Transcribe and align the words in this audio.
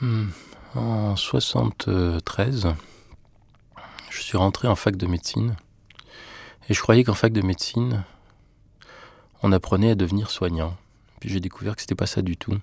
Hmm. 0.00 0.28
En 0.74 1.14
73, 1.14 2.68
je 4.08 4.20
suis 4.22 4.38
rentré 4.38 4.66
en 4.66 4.74
fac 4.74 4.96
de 4.96 5.06
médecine. 5.06 5.56
Et 6.70 6.74
je 6.74 6.80
croyais 6.80 7.04
qu'en 7.04 7.12
fac 7.12 7.34
de 7.34 7.42
médecine, 7.42 8.04
on 9.42 9.52
apprenait 9.52 9.90
à 9.90 9.94
devenir 9.94 10.30
soignant. 10.30 10.74
Puis 11.20 11.28
j'ai 11.28 11.40
découvert 11.40 11.74
que 11.74 11.82
c'était 11.82 11.94
pas 11.94 12.06
ça 12.06 12.22
du 12.22 12.38
tout. 12.38 12.56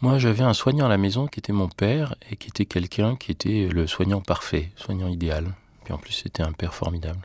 Moi, 0.00 0.18
j'avais 0.18 0.42
un 0.42 0.52
soignant 0.52 0.86
à 0.86 0.88
la 0.88 0.98
maison 0.98 1.28
qui 1.28 1.38
était 1.38 1.52
mon 1.52 1.68
père 1.68 2.16
et 2.28 2.36
qui 2.36 2.48
était 2.48 2.66
quelqu'un 2.66 3.14
qui 3.14 3.30
était 3.30 3.68
le 3.68 3.86
soignant 3.86 4.20
parfait, 4.20 4.72
soignant 4.74 5.06
idéal. 5.06 5.54
Puis 5.84 5.92
en 5.92 5.98
plus, 5.98 6.12
c'était 6.12 6.42
un 6.42 6.52
père 6.52 6.74
formidable. 6.74 7.20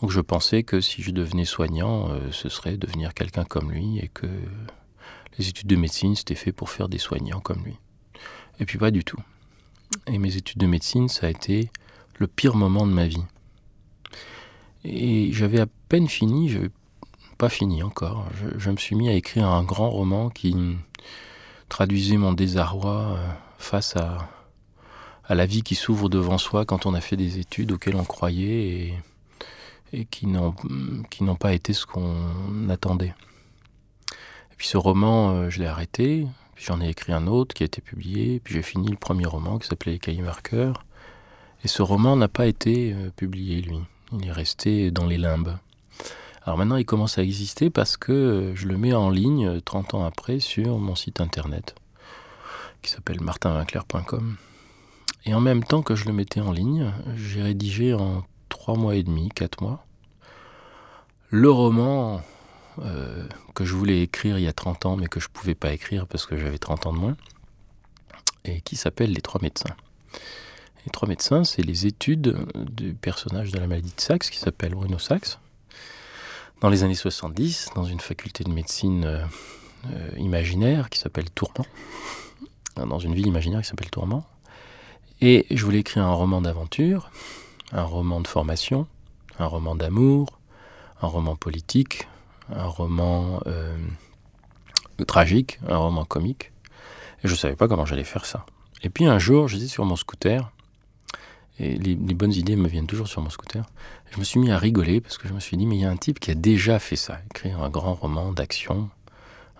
Donc 0.00 0.10
je 0.10 0.20
pensais 0.20 0.62
que 0.62 0.80
si 0.80 1.02
je 1.02 1.10
devenais 1.10 1.44
soignant, 1.44 2.10
euh, 2.10 2.32
ce 2.32 2.48
serait 2.48 2.78
devenir 2.78 3.12
quelqu'un 3.12 3.44
comme 3.44 3.70
lui 3.70 3.98
et 3.98 4.08
que 4.08 4.26
les 5.38 5.48
études 5.48 5.68
de 5.68 5.76
médecine, 5.76 6.16
c'était 6.16 6.34
fait 6.34 6.52
pour 6.52 6.70
faire 6.70 6.88
des 6.88 6.98
soignants 6.98 7.40
comme 7.40 7.62
lui. 7.62 7.76
Et 8.60 8.66
puis 8.66 8.78
pas 8.78 8.90
du 8.90 9.04
tout. 9.04 9.20
Et 10.06 10.18
mes 10.18 10.36
études 10.36 10.58
de 10.58 10.66
médecine, 10.66 11.08
ça 11.08 11.26
a 11.26 11.30
été 11.30 11.70
le 12.18 12.26
pire 12.26 12.56
moment 12.56 12.86
de 12.86 12.92
ma 12.92 13.06
vie. 13.06 13.24
Et 14.84 15.32
j'avais 15.32 15.60
à 15.60 15.66
peine 15.88 16.08
fini, 16.08 16.48
je 16.48 16.58
pas 17.38 17.48
fini 17.48 17.82
encore. 17.82 18.26
Je, 18.58 18.70
me 18.70 18.76
suis 18.76 18.96
mis 18.96 19.08
à 19.08 19.12
écrire 19.12 19.48
un 19.48 19.62
grand 19.62 19.90
roman 19.90 20.30
qui 20.30 20.56
traduisait 21.68 22.16
mon 22.16 22.32
désarroi 22.32 23.18
euh, 23.18 23.28
face 23.58 23.96
à, 23.96 24.28
à 25.24 25.34
la 25.34 25.44
vie 25.44 25.62
qui 25.62 25.74
s'ouvre 25.74 26.08
devant 26.08 26.38
soi 26.38 26.64
quand 26.64 26.86
on 26.86 26.94
a 26.94 27.00
fait 27.00 27.16
des 27.16 27.38
études 27.38 27.72
auxquelles 27.72 27.96
on 27.96 28.04
croyait 28.04 28.68
et, 28.68 28.94
et 29.92 30.04
qui 30.06 30.26
n'ont 30.26 30.54
pas 31.38 31.52
été 31.52 31.72
ce 31.72 31.84
qu'on 31.84 32.68
attendait. 32.70 33.14
Et 34.52 34.56
puis 34.56 34.68
ce 34.68 34.78
roman, 34.78 35.32
euh, 35.32 35.50
je 35.50 35.60
l'ai 35.60 35.66
arrêté, 35.66 36.26
j'en 36.56 36.80
ai 36.80 36.88
écrit 36.88 37.12
un 37.12 37.26
autre 37.26 37.54
qui 37.54 37.62
a 37.62 37.66
été 37.66 37.80
publié, 37.80 38.40
puis 38.40 38.54
j'ai 38.54 38.62
fini 38.62 38.88
le 38.88 38.96
premier 38.96 39.26
roman 39.26 39.58
qui 39.58 39.68
s'appelait 39.68 39.92
Les 39.92 39.98
Cahiers 39.98 40.22
Marqueurs. 40.22 40.84
Et 41.64 41.68
ce 41.68 41.82
roman 41.82 42.16
n'a 42.16 42.28
pas 42.28 42.46
été 42.46 42.92
euh, 42.92 43.10
publié, 43.10 43.62
lui. 43.62 43.78
Il 44.12 44.26
est 44.26 44.32
resté 44.32 44.90
dans 44.90 45.06
les 45.06 45.18
limbes. 45.18 45.56
Alors 46.44 46.58
maintenant, 46.58 46.76
il 46.76 46.84
commence 46.84 47.18
à 47.18 47.22
exister 47.22 47.70
parce 47.70 47.96
que 47.96 48.52
je 48.54 48.68
le 48.68 48.76
mets 48.76 48.94
en 48.94 49.10
ligne 49.10 49.60
30 49.60 49.94
ans 49.94 50.04
après 50.04 50.38
sur 50.38 50.78
mon 50.78 50.94
site 50.94 51.20
internet 51.20 51.74
qui 52.82 52.90
s'appelle 52.90 53.20
martinvinclair.com. 53.20 54.36
Et 55.24 55.34
en 55.34 55.40
même 55.40 55.64
temps 55.64 55.82
que 55.82 55.96
je 55.96 56.04
le 56.04 56.12
mettais 56.12 56.40
en 56.40 56.52
ligne, 56.52 56.92
j'ai 57.16 57.42
rédigé 57.42 57.94
en 57.94 58.22
3 58.48 58.76
mois 58.76 58.94
et 58.94 59.02
demi, 59.02 59.28
4 59.34 59.60
mois, 59.60 59.84
le 61.30 61.50
roman 61.50 62.22
euh, 62.82 63.26
que 63.54 63.64
je 63.64 63.74
voulais 63.74 64.02
écrire 64.02 64.38
il 64.38 64.44
y 64.44 64.48
a 64.48 64.52
30 64.52 64.86
ans 64.86 64.96
mais 64.96 65.06
que 65.06 65.20
je 65.20 65.28
ne 65.28 65.32
pouvais 65.32 65.54
pas 65.54 65.72
écrire 65.72 66.06
parce 66.06 66.26
que 66.26 66.36
j'avais 66.36 66.58
30 66.58 66.86
ans 66.86 66.92
de 66.92 66.98
moins, 66.98 67.16
et 68.44 68.60
qui 68.60 68.76
s'appelle 68.76 69.12
Les 69.12 69.22
Trois 69.22 69.40
médecins. 69.42 69.74
Les 70.84 70.90
Trois 70.92 71.08
médecins, 71.08 71.44
c'est 71.44 71.62
les 71.62 71.86
études 71.86 72.36
du 72.54 72.94
personnage 72.94 73.50
de 73.50 73.58
la 73.58 73.66
maladie 73.66 73.92
de 73.94 74.00
Saxe 74.00 74.30
qui 74.30 74.38
s'appelle 74.38 74.74
Bruno 74.74 74.98
Saxe 74.98 75.38
dans 76.60 76.70
les 76.70 76.84
années 76.84 76.94
70, 76.94 77.70
dans 77.74 77.84
une 77.84 78.00
faculté 78.00 78.44
de 78.44 78.50
médecine 78.50 79.04
euh, 79.04 79.24
euh, 79.90 80.10
imaginaire 80.16 80.88
qui 80.88 80.98
s'appelle 80.98 81.30
Tourment, 81.30 81.66
dans 82.76 82.98
une 82.98 83.14
ville 83.14 83.26
imaginaire 83.26 83.60
qui 83.60 83.68
s'appelle 83.68 83.90
Tourment. 83.90 84.24
Et 85.20 85.46
je 85.50 85.64
voulais 85.64 85.80
écrire 85.80 86.04
un 86.04 86.12
roman 86.12 86.40
d'aventure, 86.40 87.10
un 87.72 87.82
roman 87.82 88.20
de 88.20 88.28
formation, 88.28 88.86
un 89.38 89.46
roman 89.46 89.74
d'amour, 89.74 90.38
un 91.02 91.06
roman 91.06 91.36
politique, 91.36 92.08
un 92.50 92.66
roman 92.66 93.40
euh, 93.46 93.76
tragique, 95.06 95.58
un 95.68 95.76
roman 95.76 96.04
comique. 96.04 96.52
Et 97.24 97.28
je 97.28 97.32
ne 97.32 97.36
savais 97.36 97.56
pas 97.56 97.68
comment 97.68 97.86
j'allais 97.86 98.04
faire 98.04 98.26
ça. 98.26 98.46
Et 98.82 98.90
puis 98.90 99.06
un 99.06 99.18
jour, 99.18 99.48
j'étais 99.48 99.66
sur 99.66 99.84
mon 99.84 99.96
scooter 99.96 100.50
et 101.58 101.74
les, 101.76 101.94
bonnes 101.96 102.34
idées 102.34 102.56
me 102.56 102.68
viennent 102.68 102.86
toujours 102.86 103.08
sur 103.08 103.22
mon 103.22 103.30
scooter. 103.30 103.64
Je 104.10 104.18
me 104.18 104.24
suis 104.24 104.38
mis 104.38 104.50
à 104.50 104.58
rigoler 104.58 105.00
parce 105.00 105.16
que 105.16 105.26
je 105.26 105.32
me 105.32 105.40
suis 105.40 105.56
dit, 105.56 105.66
mais 105.66 105.76
il 105.76 105.80
y 105.80 105.84
a 105.86 105.90
un 105.90 105.96
type 105.96 106.20
qui 106.20 106.30
a 106.30 106.34
déjà 106.34 106.78
fait 106.78 106.96
ça, 106.96 107.18
écrire 107.30 107.62
un 107.62 107.70
grand 107.70 107.94
roman 107.94 108.32
d'action, 108.32 108.90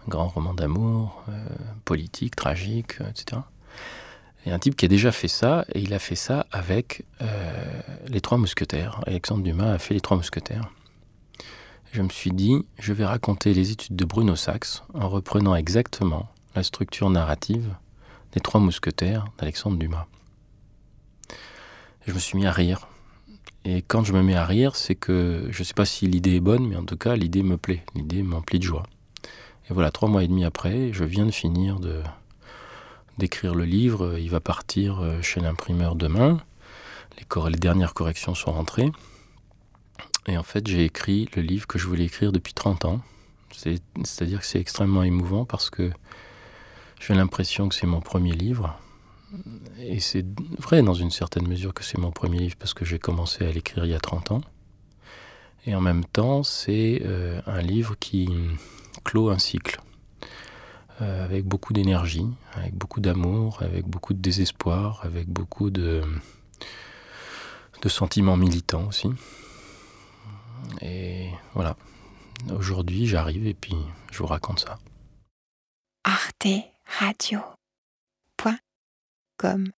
un 0.04 0.08
grand 0.08 0.28
roman 0.28 0.52
d'amour, 0.52 1.22
euh, 1.30 1.46
politique, 1.86 2.36
tragique, 2.36 3.00
euh, 3.00 3.08
etc. 3.08 3.40
Il 4.44 4.50
y 4.50 4.52
a 4.52 4.54
un 4.54 4.58
type 4.58 4.76
qui 4.76 4.84
a 4.84 4.88
déjà 4.88 5.10
fait 5.10 5.28
ça, 5.28 5.64
et 5.74 5.80
il 5.80 5.94
a 5.94 5.98
fait 5.98 6.14
ça 6.14 6.46
avec 6.52 7.04
les 8.06 8.20
Trois 8.20 8.38
Mousquetaires. 8.38 9.00
Alexandre 9.04 9.42
Dumas 9.42 9.72
a 9.72 9.78
fait 9.78 9.92
les 9.92 10.00
Trois 10.00 10.16
Mousquetaires. 10.16 10.70
Je 11.96 12.02
me 12.02 12.10
suis 12.10 12.30
dit, 12.30 12.62
je 12.78 12.92
vais 12.92 13.06
raconter 13.06 13.54
les 13.54 13.70
études 13.70 13.96
de 13.96 14.04
Bruno 14.04 14.36
Sachs 14.36 14.82
en 14.92 15.08
reprenant 15.08 15.56
exactement 15.56 16.28
la 16.54 16.62
structure 16.62 17.08
narrative 17.08 17.74
des 18.32 18.40
Trois 18.40 18.60
Mousquetaires 18.60 19.24
d'Alexandre 19.38 19.78
Dumas 19.78 20.06
je 22.06 22.12
me 22.12 22.18
suis 22.18 22.36
mis 22.36 22.44
à 22.44 22.52
rire. 22.52 22.86
Et 23.64 23.80
quand 23.80 24.04
je 24.04 24.12
me 24.12 24.22
mets 24.22 24.34
à 24.34 24.44
rire, 24.44 24.76
c'est 24.76 24.94
que 24.94 25.48
je 25.50 25.60
ne 25.60 25.64
sais 25.64 25.72
pas 25.72 25.86
si 25.86 26.06
l'idée 26.06 26.34
est 26.34 26.40
bonne, 26.40 26.68
mais 26.68 26.76
en 26.76 26.84
tout 26.84 26.98
cas, 26.98 27.16
l'idée 27.16 27.42
me 27.42 27.56
plaît. 27.56 27.82
L'idée 27.94 28.22
m'emplit 28.22 28.58
de 28.58 28.64
joie. 28.64 28.82
Et 29.70 29.72
voilà, 29.72 29.90
trois 29.90 30.10
mois 30.10 30.22
et 30.22 30.28
demi 30.28 30.44
après, 30.44 30.92
je 30.92 31.04
viens 31.04 31.24
de 31.24 31.30
finir 31.30 31.78
d'écrire 33.16 33.54
le 33.54 33.64
livre. 33.64 34.18
Il 34.18 34.28
va 34.28 34.40
partir 34.40 35.00
euh, 35.00 35.22
chez 35.22 35.40
l'imprimeur 35.40 35.94
demain. 35.94 36.42
Les 37.18 37.58
dernières 37.58 37.94
corrections 37.94 38.34
sont 38.34 38.52
rentrées. 38.52 38.92
Et 40.28 40.36
en 40.36 40.42
fait, 40.42 40.66
j'ai 40.66 40.84
écrit 40.84 41.28
le 41.36 41.42
livre 41.42 41.66
que 41.66 41.78
je 41.78 41.86
voulais 41.86 42.04
écrire 42.04 42.32
depuis 42.32 42.54
30 42.54 42.84
ans. 42.84 43.00
C'est-à-dire 43.52 44.40
que 44.40 44.46
c'est 44.46 44.60
extrêmement 44.60 45.02
émouvant 45.02 45.44
parce 45.44 45.70
que 45.70 45.90
j'ai 47.00 47.14
l'impression 47.14 47.68
que 47.68 47.74
c'est 47.74 47.86
mon 47.86 48.00
premier 48.00 48.32
livre 48.32 48.78
et 49.78 50.00
c'est 50.00 50.24
vrai 50.58 50.82
dans 50.82 50.94
une 50.94 51.10
certaine 51.10 51.46
mesure 51.48 51.74
que 51.74 51.84
c'est 51.84 51.98
mon 51.98 52.10
premier 52.10 52.38
livre 52.38 52.56
parce 52.58 52.74
que 52.74 52.84
j'ai 52.84 52.98
commencé 52.98 53.44
à 53.44 53.52
l'écrire 53.52 53.84
il 53.84 53.90
y 53.90 53.94
a 53.94 54.00
30 54.00 54.32
ans. 54.32 54.40
Et 55.66 55.74
en 55.74 55.80
même 55.80 56.04
temps, 56.04 56.42
c'est 56.42 57.02
euh, 57.04 57.40
un 57.46 57.60
livre 57.60 57.96
qui 57.98 58.28
clôt 59.04 59.30
un 59.30 59.38
cycle 59.38 59.80
euh, 61.02 61.24
avec 61.24 61.44
beaucoup 61.44 61.72
d'énergie, 61.72 62.26
avec 62.54 62.74
beaucoup 62.74 63.00
d'amour, 63.00 63.62
avec 63.62 63.86
beaucoup 63.86 64.14
de 64.14 64.20
désespoir, 64.20 65.00
avec 65.02 65.28
beaucoup 65.28 65.70
de, 65.70 66.02
de 67.82 67.88
sentiments 67.88 68.36
militants 68.36 68.86
aussi. 68.86 69.10
Voilà, 71.56 71.74
aujourd'hui 72.50 73.06
j'arrive 73.06 73.46
et 73.46 73.54
puis 73.54 73.74
je 74.12 74.18
vous 74.18 74.26
raconte 74.26 74.60
ça. 74.60 74.78
Arte 76.04 76.48
Radio 77.00 77.40
comme 79.38 79.72